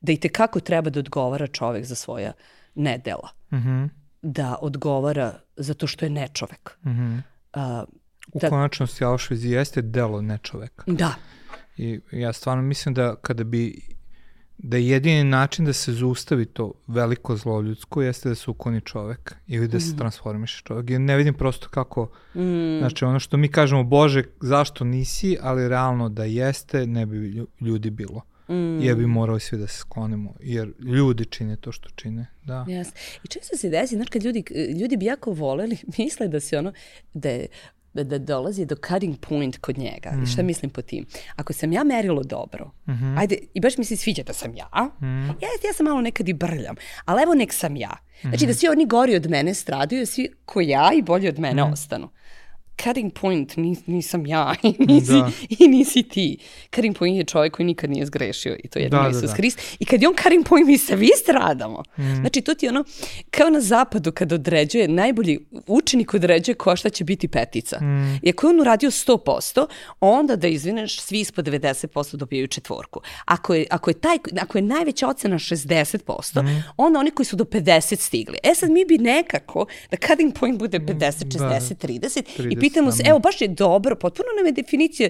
[0.00, 2.32] da i tekako treba da odgovara čovek za svoja
[2.74, 3.28] nedela.
[3.52, 3.88] Mm -hmm.
[4.22, 6.78] Da odgovara zato što je nečovek.
[6.84, 7.22] Mm -hmm.
[7.52, 7.84] A,
[8.32, 10.84] u da, konačnosti Auschwitz jeste delo nečoveka.
[10.86, 11.14] Da.
[11.76, 13.95] I ja stvarno mislim da kada bi
[14.58, 18.80] da je jedini način da se zaustavi to veliko zlo ljudsko jeste da se ukloni
[18.80, 19.96] čovek ili da se mm.
[19.96, 20.90] transformiše čovek.
[20.90, 22.78] Ja ne vidim prosto kako, mm.
[22.78, 27.90] znači ono što mi kažemo, Bože, zašto nisi, ali realno da jeste, ne bi ljudi
[27.90, 28.22] bilo.
[28.48, 28.80] Mm.
[28.80, 32.26] Jer bi morali svi da se sklonimo, jer ljudi čine to što čine.
[32.44, 32.64] Da.
[32.68, 32.86] Yes.
[33.24, 34.44] I često se desi, znaš, kad ljudi,
[34.80, 36.72] ljudi bi jako voleli, misle da se ono,
[37.14, 37.46] da je
[38.04, 40.12] da dolazi do cutting point kod njega.
[40.12, 40.22] Mm.
[40.22, 41.06] I šta mislim po tim?
[41.36, 43.18] Ako sam ja merilo dobro, mm -hmm.
[43.18, 45.26] ajde, i baš mi se sviđa da sam ja, mm.
[45.26, 47.96] ja, ja sam malo nekad i brljam, ali evo nek sam ja.
[48.20, 48.46] Znači mm -hmm.
[48.46, 51.64] da svi oni gori od mene stradaju, da svi ko ja i bolji od mene
[51.64, 51.72] mm.
[51.72, 52.08] ostanu
[52.82, 55.30] cutting point nis, nisam ja i nisi, da.
[55.58, 56.38] i nisi ti.
[56.74, 59.26] Cutting point je čovjek koji nikad nije zgrešio i to je jedno da, Isus da,
[59.26, 59.34] da.
[59.34, 59.60] Hrist.
[59.78, 61.82] I kad je on cutting point, mi se vi stradamo.
[61.98, 62.14] Mm.
[62.14, 62.84] Znači, to ti je ono,
[63.30, 67.80] kao na zapadu kad određuje, najbolji učenik određuje ko šta će biti petica.
[67.80, 68.18] Mm.
[68.22, 69.66] I ako je on uradio 100%,
[70.00, 73.00] onda da izvineš, svi ispod 90% dobijaju četvorku.
[73.24, 76.64] Ako je, ako je, taj, ako je najveća ocena 60%, mm.
[76.76, 78.38] onda oni koji su do 50 stigli.
[78.42, 81.60] E sad mi bi nekako, da cutting point bude 50, 60, da.
[81.60, 85.08] 30, 30 i pitamo se, evo baš je dobro, potpuno nam je definicija,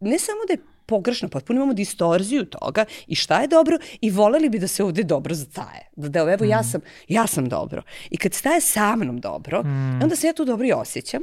[0.00, 4.48] ne samo da je pogrešno, potpuno imamo distorziju toga i šta je dobro i voleli
[4.48, 5.88] bi da se ovde dobro zastaje.
[5.96, 6.48] Da, da evo mm.
[6.48, 7.82] ja, sam, ja sam dobro.
[8.10, 10.02] I kad staje sa mnom dobro, mm.
[10.02, 11.22] onda se ja tu dobro i osjećam.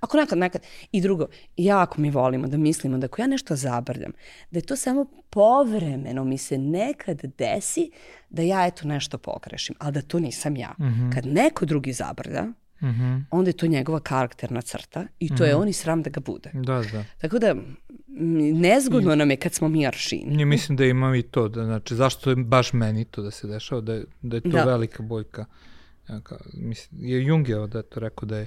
[0.00, 0.62] Ako nekad, nekad.
[0.92, 4.12] I drugo, jako mi volimo da mislimo da ako ja nešto zabrljam,
[4.50, 7.90] da je to samo povremeno mi se nekad desi
[8.30, 10.74] da ja eto nešto pogrešim, ali da to nisam ja.
[10.78, 11.14] Mm -hmm.
[11.14, 12.46] Kad neko drugi zabrlja,
[12.80, 13.24] mm -hmm.
[13.30, 15.44] onda je to njegova karakterna crta i to mm -hmm.
[15.44, 15.62] je mhm.
[15.62, 16.50] on i sram da ga bude.
[16.54, 17.04] Da, da.
[17.18, 17.54] Tako da,
[18.54, 20.40] nezgodno I, nam je kad smo mi aršini.
[20.40, 23.46] Ja mislim da imam i to, da, znači, zašto je baš meni to da se
[23.46, 24.64] dešava, da je, da je to da.
[24.64, 25.44] velika boljka.
[26.08, 28.46] Ja, ka, mislim, je Jung je da to rekao da je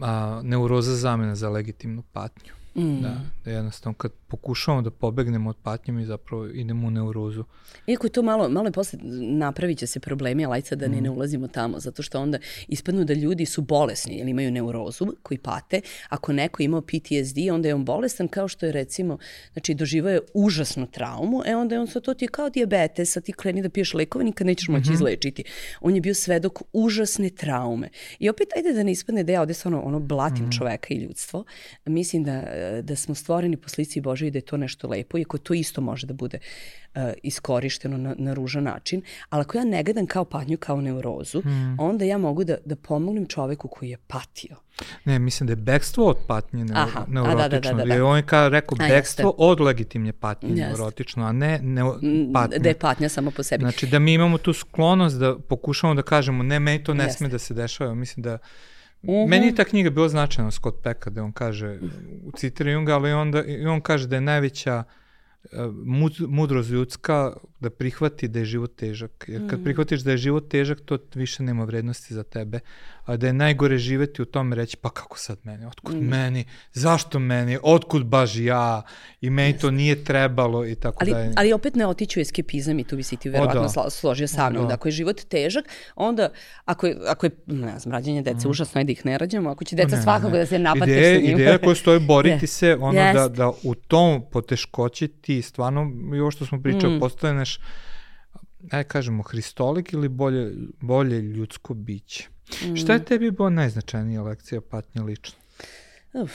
[0.00, 2.57] a, neuroza zamena za legitimnu patnju.
[2.78, 3.02] Mm.
[3.02, 7.44] Da, da jednostavno kad pokušavamo da pobegnemo od patnje mi zapravo idemo u neurozu.
[7.86, 11.02] Iako je to malo, malo je posle napravit će se problemi, ali da ne, mm.
[11.02, 12.38] ne ulazimo tamo, zato što onda
[12.68, 15.80] ispadnu da ljudi su bolesni ili imaju neurozu koji pate.
[16.08, 19.18] Ako neko imao PTSD, onda je on bolestan kao što je recimo,
[19.52, 23.16] znači doživao je užasnu traumu, e onda je on sa to ti je kao diabetes,
[23.16, 24.94] a ti kreni da piješ lekove, nikad nećeš moći mm -hmm.
[24.94, 25.44] izlečiti.
[25.80, 27.88] On je bio svedok užasne traume.
[28.18, 30.52] I opet, ajde da ne ispadne da ja ovde stvarno ono blatim mm.
[30.52, 31.44] čoveka i ljudstvo.
[31.86, 32.42] Mislim da,
[32.82, 35.80] da smo stvoreni po slici Bože i da je to nešto lepo, iako to isto
[35.80, 36.38] može da bude
[36.94, 41.38] uh, iskorišteno na, na ružan način, ali ako ja ne gledam kao patnju, kao neurozu,
[41.38, 41.80] mm.
[41.80, 44.56] onda ja mogu da, da pomognem čoveku koji je patio.
[45.04, 47.48] Ne, mislim da je bekstvo od patnje neuro, Aha, neurotično.
[47.48, 47.94] Da, da, da, da, da.
[47.94, 49.36] Jer on je kao rekao a, bekstvo jeste.
[49.38, 50.64] od legitimne patnje jeste.
[50.64, 51.82] neurotično, a ne, ne
[52.34, 52.58] patnja.
[52.58, 53.62] Da je patnja samo po sebi.
[53.62, 57.18] Znači da mi imamo tu sklonost da pokušamo da kažemo ne, meni to ne jeste.
[57.18, 57.94] sme da se dešava.
[57.94, 58.40] Mislim da Uh
[59.02, 59.28] -huh.
[59.28, 61.78] Meni je ta knjiga bila značajna Scott Pecka, da on kaže,
[62.36, 64.84] citira Junga, ali onda, i on kaže da je najveća
[66.28, 69.24] mudrost ljudska da prihvati da je život težak.
[69.28, 69.64] Jer kad mm.
[69.64, 72.60] prihvatiš da je život težak, to više nema vrednosti za tebe.
[73.08, 76.08] A da je najgore živeti u tome reći, pa kako sad meni, otkud mm.
[76.08, 78.82] meni, zašto meni, otkud baš ja,
[79.20, 79.60] i meni Jeste.
[79.60, 81.32] to nije trebalo i tako ali, dalje.
[81.36, 83.90] Ali opet ne otiću eskepizam i tu bi si ti verovatno da.
[83.90, 84.62] složio sa mnom.
[84.62, 84.68] Da.
[84.68, 85.64] da ako je život težak,
[85.96, 86.28] onda
[86.64, 88.50] ako je, ako je ne znam, rađenje dece, mm.
[88.50, 90.38] užasno je da ih ne rađamo, ako će deca ne, svakako ne.
[90.38, 91.34] da se napate ideja, sa njim.
[91.34, 92.50] Ideja koja stoji boriti yes.
[92.50, 93.14] se, ono yes.
[93.14, 97.00] da, da u tom poteškoći ti stvarno, i ovo što smo pričali, mm.
[97.00, 97.60] postaneš
[98.70, 102.28] aj kažemo, hristolik ili bolje, bolje ljudsko biće.
[102.62, 102.76] Mm.
[102.76, 105.38] Šta je tebi bila najznačajnija lekcija patnje lično?
[106.12, 106.32] Uf.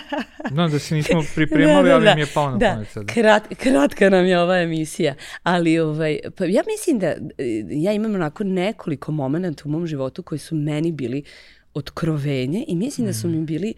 [0.56, 2.10] no, da se nismo pripremali, da, da, da.
[2.10, 2.70] ali mi je pao na da.
[2.70, 3.12] pamet sada.
[3.12, 7.14] Krat, kratka nam je ova emisija, ali ovaj, pa ja mislim da
[7.70, 11.24] ja imam onako nekoliko momenta u mom životu koji su meni bili
[11.74, 13.08] otkrovenje i mislim mm.
[13.08, 13.46] da su mi mm.
[13.46, 13.74] bili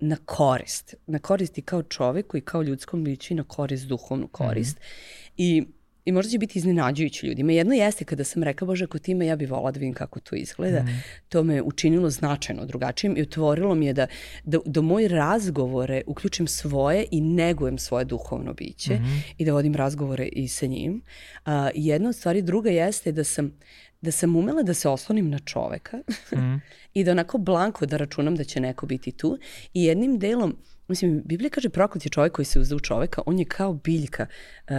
[0.00, 0.94] na korist.
[1.06, 4.76] Na korist i kao čoveku i kao ljudskom biću i na korist, duhovnu korist.
[4.76, 4.82] Mm.
[5.36, 5.66] I
[6.08, 7.52] i možda će biti iznenađujući ljudima.
[7.52, 10.20] Jedno jeste kada sam rekla, bože, ako ti ima, ja bih volala da vidim kako
[10.20, 10.82] to izgleda.
[10.82, 11.02] Mm.
[11.28, 14.06] To me učinilo značajno drugačijim i otvorilo mi je da,
[14.44, 19.74] da, da moj razgovore uključim svoje i negujem svoje duhovno biće mm i da vodim
[19.74, 21.02] razgovore i sa njim.
[21.44, 23.52] A, jedna od stvari druga jeste da sam
[24.00, 26.56] da sam umela da se oslonim na čoveka mm.
[26.98, 29.38] i da onako blanko da računam da će neko biti tu
[29.74, 30.56] i jednim delom
[30.88, 34.26] Mislim, Biblija kaže proklet je čovjek koji se uzda u čoveka, on je kao biljka,
[34.68, 34.76] uh,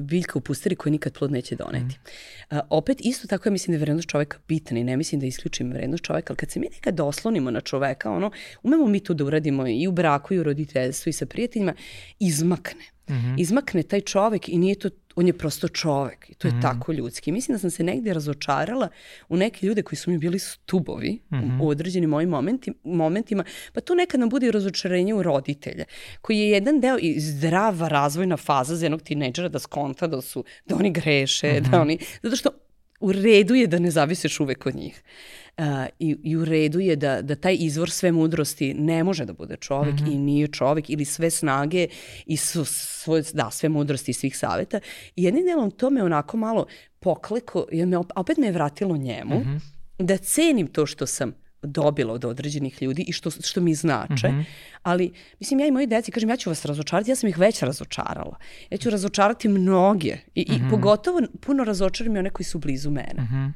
[0.00, 1.98] biljka u pusteri koja nikad plod neće doneti.
[2.50, 2.56] Mm.
[2.56, 5.26] Uh, opet, isto tako ja mislim da je vrednost čoveka bitna i ne mislim da
[5.26, 8.30] isključim vrednost čoveka, ali kad se mi nekad oslonimo na čoveka, ono,
[8.62, 11.74] umemo mi to da uradimo i u braku i u roditeljstvu i sa prijateljima,
[12.18, 12.97] izmakne.
[13.08, 13.40] Mm -hmm.
[13.40, 16.62] Izmakne taj čovek i nije to on je prosto čovek i to je mm.
[16.62, 17.32] tako ljudski.
[17.32, 18.88] Mislim da sam se negde razočarala
[19.28, 21.42] u neke ljude koji su mi bili stubovi mm -hmm.
[21.42, 21.60] u, mhm.
[21.60, 25.84] određenim mojim momenti, momentima, pa to nekad nam bude i razočarenje u roditelje,
[26.20, 30.44] koji je jedan deo i zdrava razvojna faza za jednog tinejdžera da skonta da su,
[30.66, 31.70] da oni greše, mm -hmm.
[31.70, 31.80] da mhm.
[31.80, 32.50] oni, zato što
[33.00, 35.02] u redu je da ne zaviseš uvek od njih.
[35.58, 35.64] Uh,
[35.98, 39.56] i, I u redu je da, da taj izvor sve mudrosti ne može da bude
[39.56, 40.14] čovek mm -hmm.
[40.14, 41.86] i nije čovek ili sve snage
[42.26, 44.80] i su, svoje, da, sve mudrosti i svih saveta.
[45.16, 46.66] I jednim delom to me onako malo
[47.00, 49.60] pokleko, jer me, opet me je vratilo njemu, mm -hmm.
[50.04, 54.28] da cenim to što sam dobila od određenih ljudi i što, što mi znače.
[54.28, 54.44] Mm -hmm.
[54.82, 57.62] Ali, mislim, ja i moji deci, kažem, ja ću vas razočarati, ja sam ih već
[57.62, 58.36] razočarala.
[58.70, 60.56] Ja ću razočarati mnoge i, mm -hmm.
[60.56, 60.70] i mhm.
[60.70, 63.22] pogotovo puno razočaram i one koji su blizu mene.
[63.22, 63.52] Mm -hmm.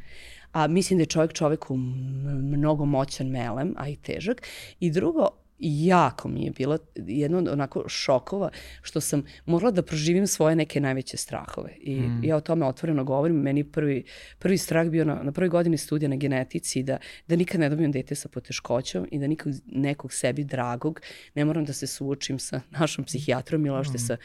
[0.53, 4.43] A mislim da je čovjek čoveku mnogo moćan melem, a i težak.
[4.81, 5.29] I drugo,
[5.63, 8.51] jako mi je bilo jedno od onako šokova
[8.83, 11.77] što sam morala da proživim svoje neke najveće strahove.
[11.81, 12.25] I mm.
[12.25, 13.37] ja o tome otvoreno govorim.
[13.37, 14.05] Meni prvi,
[14.39, 17.93] prvi strah bio na, na prvoj godini studija na genetici da, da nikad ne dobijem
[17.93, 21.01] dete sa poteškoćom i da nikog, nekog sebi dragog
[21.35, 24.07] ne moram da se suočim sa našom psihijatrom ili ošte mm.
[24.07, 24.17] sa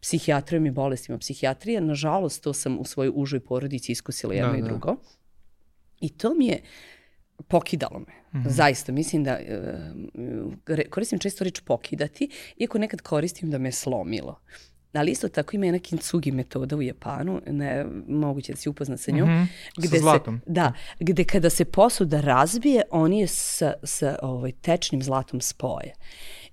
[0.00, 1.80] psihijatrijom i bolestima psihijatrije.
[1.80, 4.68] Nažalost, to sam u svojoj užoj porodici iskusila jedno da, i da.
[6.00, 6.62] I to mi je
[7.48, 8.14] pokidalo me.
[8.32, 8.50] Mm -hmm.
[8.50, 9.38] Zaista, mislim da
[10.66, 14.40] uh, koristim često reč pokidati, iako nekad koristim da me slomilo.
[14.92, 19.10] Ali isto tako ima jedna kintsugi metoda u Japanu, ne, moguće da si upoznat sa
[19.10, 19.28] njom.
[19.28, 19.46] Mm -hmm.
[19.76, 20.38] gde sa zlatom.
[20.38, 25.94] Se, da, gde kada se posuda razbije, on je sa, sa ovaj, tečnim zlatom spoje.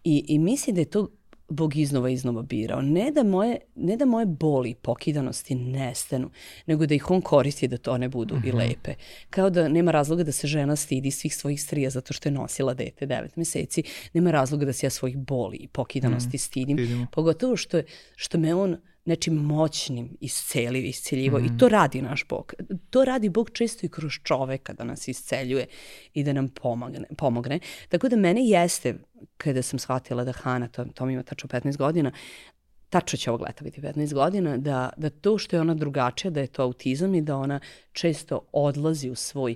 [0.04, 1.08] I, I mislim da je to
[1.52, 2.82] Bog iznova iznova birao.
[2.82, 6.30] Ne da moje, ne da moje boli pokidanosti nestanu,
[6.66, 8.48] nego da ih on koristi da to ne budu mm -hmm.
[8.48, 8.58] i mhm.
[8.58, 8.94] lepe.
[9.30, 12.74] Kao da nema razloga da se žena stidi svih svojih strija zato što je nosila
[12.74, 13.84] dete devet meseci.
[14.14, 16.78] Nema razloga da se ja svojih boli i pokidanosti mm, stidim.
[16.78, 17.08] Vidimo.
[17.12, 17.86] Pogotovo što, je,
[18.16, 21.46] što me on nečim moćnim iscelio, isceljivo mm.
[21.46, 22.54] i to radi naš Bog.
[22.90, 25.66] To radi Bog često i kroz čoveka da nas isceljuje
[26.14, 27.08] i da nam pomogne.
[27.18, 27.60] pomogne.
[27.90, 28.96] Tako da mene jeste,
[29.38, 32.12] kada sam shvatila da Hana, to, to mi ima tačno 15 godina,
[32.90, 36.40] tačno će ovog leta biti 15 godina, da, da to što je ona drugačija, da
[36.40, 37.60] je to autizam i da ona
[37.92, 39.56] često odlazi u svoj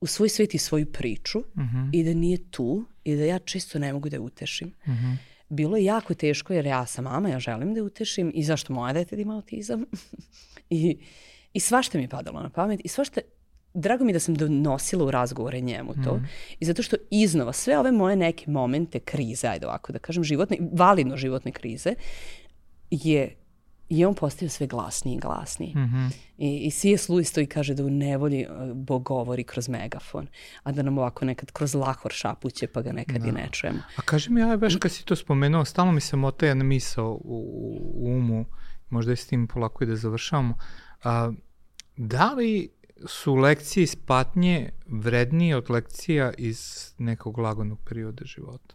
[0.00, 1.90] u svoj svet i svoju priču mm -hmm.
[1.92, 4.68] i da nije tu i da ja često ne mogu da je utešim.
[4.68, 5.16] Mm -hmm
[5.48, 8.92] bilo je jako teško jer ja sam mama, ja želim da utešim i zašto moja
[8.92, 9.84] dete da ima autizam.
[10.70, 10.98] I,
[11.52, 13.20] I svašta mi je padalo na pamet i svašta
[13.74, 16.14] drago mi da sam donosila u razgovore njemu to.
[16.14, 16.26] Mm.
[16.60, 20.56] I zato što iznova sve ove moje neke momente krize, ajde ovako da kažem, životne,
[20.72, 21.94] validno životne krize,
[22.90, 23.36] je
[23.88, 25.74] I on postaje sve glasniji i glasniji.
[25.76, 26.10] Mm -hmm.
[26.38, 27.08] I, I C.S.
[27.08, 30.26] Lewis to i kaže da u nevolji uh, Bog govori kroz megafon,
[30.62, 33.28] a da nam ovako nekad kroz lahor šapuće pa ga nekad da.
[33.28, 33.78] i ne čujemo.
[33.96, 37.12] A kaži mi, ja baš kad si to spomenuo, stalno mi se mota jedna misao
[37.12, 37.20] u,
[37.94, 38.44] u umu,
[38.90, 40.54] možda je s tim polako i da završamo.
[41.04, 41.32] A,
[41.96, 42.70] da li
[43.06, 48.74] su lekcije iz patnje vrednije od lekcija iz nekog lagodnog perioda života?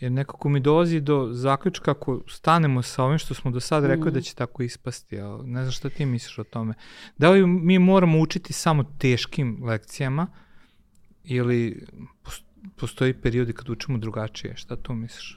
[0.00, 4.10] Jer nekako mi dolazi do zaključka ako stanemo sa ovim što smo do sada rekli
[4.10, 4.14] mm.
[4.14, 6.74] da će tako ispasti, ali ne znam šta ti misliš o tome.
[7.18, 10.26] Da li mi moramo učiti samo teškim lekcijama
[11.24, 11.86] ili
[12.76, 14.56] postoji periodi kad učimo drugačije?
[14.56, 15.34] Šta tu misliš?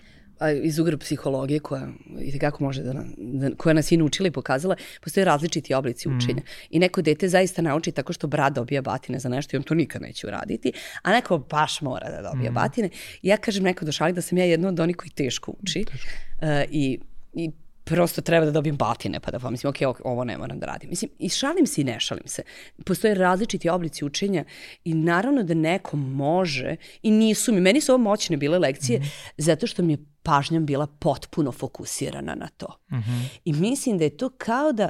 [0.63, 1.87] Iz ugra psihologije koja
[2.19, 6.17] i kako može da, da koja nas i naučila i pokazala, postoje različiti oblici mm.
[6.17, 6.41] učenja.
[6.41, 6.67] Mm.
[6.69, 9.73] I neko dete zaista nauči tako što brat dobija batine za nešto i on to
[9.73, 12.53] nikad neće uraditi, a neko baš mora da dobije mm.
[12.53, 12.89] batine.
[13.21, 15.85] I ja kažem neko do šali da sam ja jedna od onih koji teško uči.
[15.85, 16.07] Teško.
[16.41, 16.99] Uh, i,
[17.33, 17.51] I
[17.83, 20.89] prosto treba da dobijem batine pa da pomislim, ok, ovo ne moram da radim.
[20.89, 22.43] Mislim, i šalim se i ne šalim se.
[22.85, 24.43] Postoje različiti oblici učenja
[24.83, 29.03] i naravno da neko može i nisu mi, meni su ovo moćne bile lekcije mm
[29.03, 29.31] -hmm.
[29.37, 32.77] zato što mi je pažnja bila potpuno fokusirana na to.
[32.91, 33.25] Mm -hmm.
[33.45, 34.89] I mislim da je to kao da,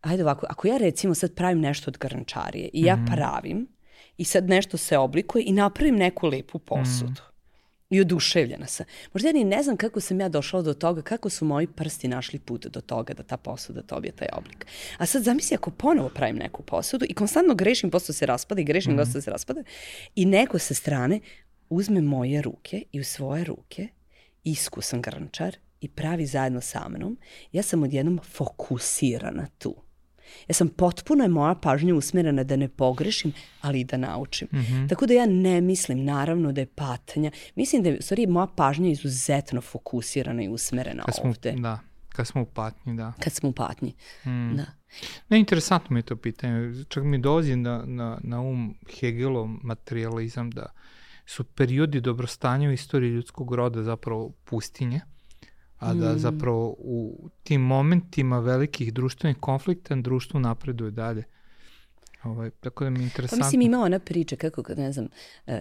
[0.00, 3.14] ajde ovako, ako ja recimo sad pravim nešto od grančarije i ja mm -hmm.
[3.14, 3.68] pravim
[4.16, 7.10] i sad nešto se oblikuje i napravim neku lepu posudu.
[7.10, 7.34] Mm -hmm
[7.90, 8.86] I oduševljena sam.
[9.12, 12.08] Možda ja ni ne znam kako sam ja došla do toga, kako su moji prsti
[12.08, 14.66] našli put do toga da ta posuda dobije taj oblik.
[14.98, 18.64] A sad zamisli ako ponovo pravim neku posudu i konstantno grešim, posto se raspada i
[18.64, 19.20] grešim, mm -hmm.
[19.20, 19.62] se raspada
[20.14, 21.20] i neko sa strane
[21.68, 23.88] uzme moje ruke i u svoje ruke
[24.44, 27.18] iskusan grančar i pravi zajedno sa mnom,
[27.52, 29.74] ja sam odjednom fokusirana tu.
[30.48, 34.48] Ja sam potpuno je moja pažnja usmerena da ne pogrešim, ali i da naučim.
[34.52, 34.88] Mm -hmm.
[34.88, 37.30] Tako da ja ne mislim, naravno, da je patnja.
[37.54, 41.52] Mislim da je, sorry, moja pažnja izuzetno fokusirana i usmerena kad smo, ovde.
[41.52, 43.12] Da, kad smo u patnji, da.
[43.20, 44.56] Kad smo u patnji, mm.
[44.56, 44.66] da.
[45.28, 46.84] Ne, interesantno mi je to pitanje.
[46.88, 50.66] Čak mi dolazi na, na, na um Hegelov materializam da
[51.26, 55.00] su periodi dobrostanja u istoriji ljudskog roda zapravo pustinje
[55.78, 56.18] a da mm.
[56.18, 61.24] zapravo u tim momentima velikih društvenih konflikta društvo napreduje dalje.
[62.24, 63.42] Ovaj, tako da mi je interesantno.
[63.42, 65.08] Pa mislim ima ona priča kako, ne znam,
[65.46, 65.54] um,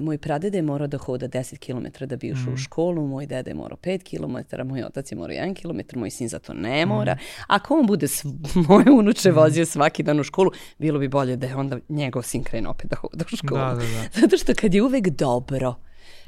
[0.00, 2.54] moj pradede je morao da hoda 10 km da bi ušao mm.
[2.54, 6.10] u školu, moj dede je morao 5 km, moj otac je morao 1 km, moj
[6.10, 7.14] sin za to ne mora.
[7.14, 7.18] Mm.
[7.46, 8.06] Ako on bude
[8.68, 9.34] moje unuče mm.
[9.34, 12.90] vozio svaki dan u školu, bilo bi bolje da je onda njegov sin krene opet
[12.90, 13.60] da hoda u školu.
[13.60, 14.08] Da, da, da.
[14.20, 15.74] Zato što kad je uvek dobro,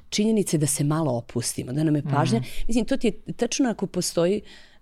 [0.09, 2.41] činjenice da se malo opustimo, da nam je pažnja.
[2.41, 2.45] Mm.
[2.69, 4.78] Mislim, to ti je tačno ako postoji Uh,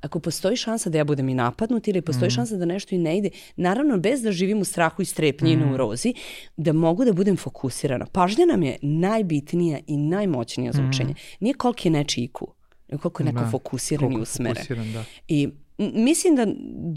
[0.00, 2.30] ako postoji šansa da ja budem i napadnut ili postoji mm.
[2.30, 5.56] šansa da nešto i ne ide, naravno bez da živim u strahu i strepnji i
[5.56, 5.60] mm.
[5.60, 6.14] neurozi,
[6.56, 8.06] da mogu da budem fokusirana.
[8.06, 10.88] Pažnja nam je najbitnija i najmoćnija za mm.
[10.88, 11.14] učenje.
[11.40, 12.30] Nije koliko je nečiji
[12.88, 13.50] nego koliko je neko da.
[13.50, 14.54] fokusiran i usmeren.
[14.54, 15.04] Fokusiran, da.
[15.28, 16.46] I Mislim da,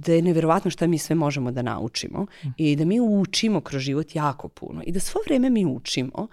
[0.04, 2.26] da je neverovatno šta mi sve možemo da naučimo
[2.58, 6.28] i da mi učimo kroz život jako puno i da svo vreme mi učimo,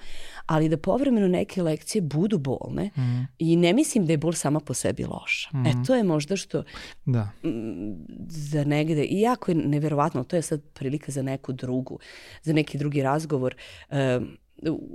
[0.46, 3.26] ali da povremeno neke lekcije budu bolne mm.
[3.38, 5.50] i ne mislim da je bol sama po sebi loša.
[5.54, 5.66] Mm.
[5.66, 6.62] E to je možda što
[7.04, 7.30] da.
[8.28, 11.98] za negde, i jako je neverovatno, to je sad prilika za neku drugu,
[12.42, 13.54] za neki drugi razgovor,
[13.90, 14.36] um,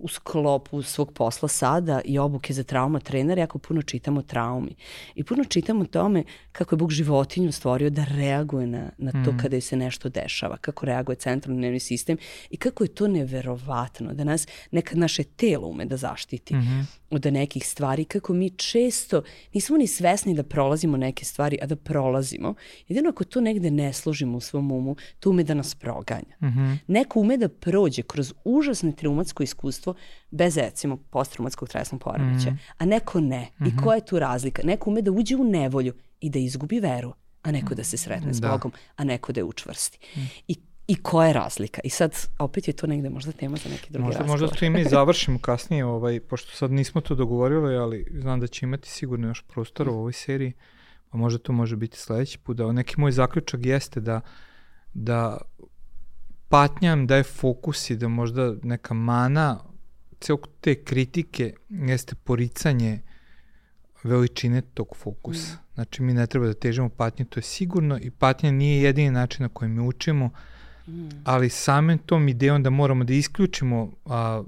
[0.01, 4.75] u sklopu svog posla sada i obuke za trauma trener, jako puno čitam o traumi.
[5.15, 9.31] I puno čitam o tome kako je Bog životinju stvorio da reaguje na, na to
[9.31, 9.37] mm.
[9.37, 12.17] kada joj se nešto dešava, kako reaguje centralni nervni sistem
[12.49, 16.55] i kako je to neverovatno da nas nekad naše telo ume da zaštiti.
[16.55, 21.57] Mm -hmm od nekih stvari, kako mi često nismo ni svesni da prolazimo neke stvari,
[21.61, 22.53] a da prolazimo.
[22.87, 26.35] Jedino ako to negde ne složimo u svom umu, to ume da nas proganja.
[26.41, 26.77] Mm -hmm.
[26.87, 29.93] Neko ume da prođe kroz užasno traumatsko iskustvo
[30.31, 32.73] bez, recimo, posttraumatskog stresnog poremeća, mm -hmm.
[32.77, 33.41] a neko ne.
[33.41, 33.67] Mm -hmm.
[33.67, 33.83] I mhm.
[33.83, 34.61] koja je tu razlika?
[34.65, 38.33] Neko ume da uđe u nevolju i da izgubi veru, a neko da se sretne
[38.33, 38.49] s da.
[38.49, 39.99] Bogom, a neko da je učvrsti.
[40.15, 40.19] Mm.
[40.47, 40.55] I
[40.91, 41.81] i koja je razlika.
[41.83, 44.41] I sad, opet je to negde možda tema za neki drugi možda, razgovor.
[44.41, 48.47] Možda to i mi završimo kasnije, ovaj, pošto sad nismo to dogovorili, ali znam da
[48.47, 50.53] će imati sigurno još prostora u ovoj seriji,
[51.09, 52.57] pa možda to može biti sledeći put.
[52.57, 54.21] Da, neki moj zaključak jeste da,
[54.93, 55.37] da
[56.51, 59.59] patnjam daje fokus i da možda neka mana
[60.19, 62.99] celog te kritike jeste poricanje
[64.03, 65.53] veličine tog fokusa.
[65.53, 65.73] Mm.
[65.73, 69.43] Znači, mi ne treba da težimo patnje, to je sigurno i patnja nije jedini način
[69.43, 70.29] na koji mi učimo,
[70.87, 71.09] Mm.
[71.23, 74.43] Ali samim tom idejom da moramo da isključimo a,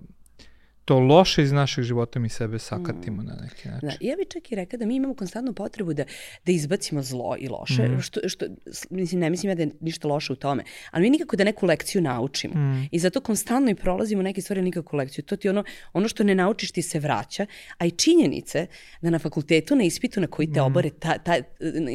[0.85, 3.25] to loše iz našeg života mi sebe sakatimo mm.
[3.25, 3.89] na neki način.
[3.89, 6.03] Da, ja bih čak i rekao da mi imamo konstantnu potrebu da,
[6.45, 8.01] da izbacimo zlo i loše, mm.
[8.01, 8.45] što, što,
[8.89, 11.65] mislim, ne mislim ja da je ništa loše u tome, ali mi nikako da neku
[11.65, 12.53] lekciju naučimo.
[12.55, 12.87] Mm.
[12.91, 15.25] I zato konstantno i prolazimo neke stvari nikakvu lekciju.
[15.25, 17.45] To ti ono, ono što ne naučiš ti se vraća,
[17.77, 18.67] a i činjenice
[19.01, 20.63] da na fakultetu, na ispitu na koji te mm.
[20.63, 21.35] obore, ta, ta,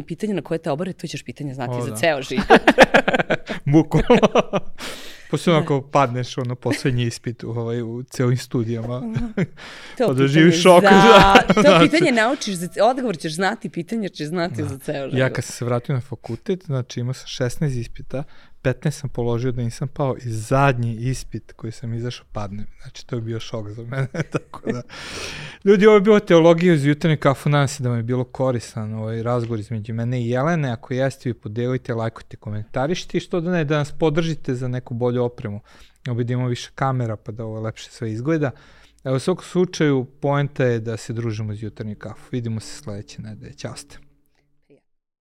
[0.07, 1.97] pitanje na koje te obore, to ćeš pitanje znati o, za da.
[1.97, 2.47] ceo život.
[3.73, 4.29] Bukvalno.
[5.31, 9.03] Posebno ako padneš ono poslednji ispit u, ovaj, u celim studijama.
[9.99, 10.83] to pa da živiš šok.
[10.83, 14.69] Za, da, to znači, pitanje naučiš, za, odgovor ćeš znati, pitanje ćeš znati da.
[14.69, 15.19] za ceo život.
[15.19, 18.25] Ja kad sam se vratio na fakultet, znači imao sam 16 ispita,
[18.63, 22.67] 15 sam položio da nisam pao i zadnji ispit koji sam izašao padne.
[22.83, 24.07] Znači, to je bio šok za mene.
[24.33, 24.83] Tako da,
[25.65, 27.49] ljudi, ovo je bilo teologija uz jutarnju kafu.
[27.49, 30.71] Nadam se da vam je bilo koristan ovaj razgovor između mene i Jelene.
[30.71, 34.95] Ako jeste, vi podelite, lajkujte, komentarišite i što da ne, da nas podržite za neku
[34.95, 35.61] bolju opremu.
[36.09, 38.51] Obidimo da više kamera pa da ovo lepše sve izgleda.
[39.05, 42.29] Evo, u svakom slučaju, poenta je da se družimo uz jutarnju kafu.
[42.33, 43.55] Vidimo se sledeće nedelje.
[43.55, 44.08] Ćao ste.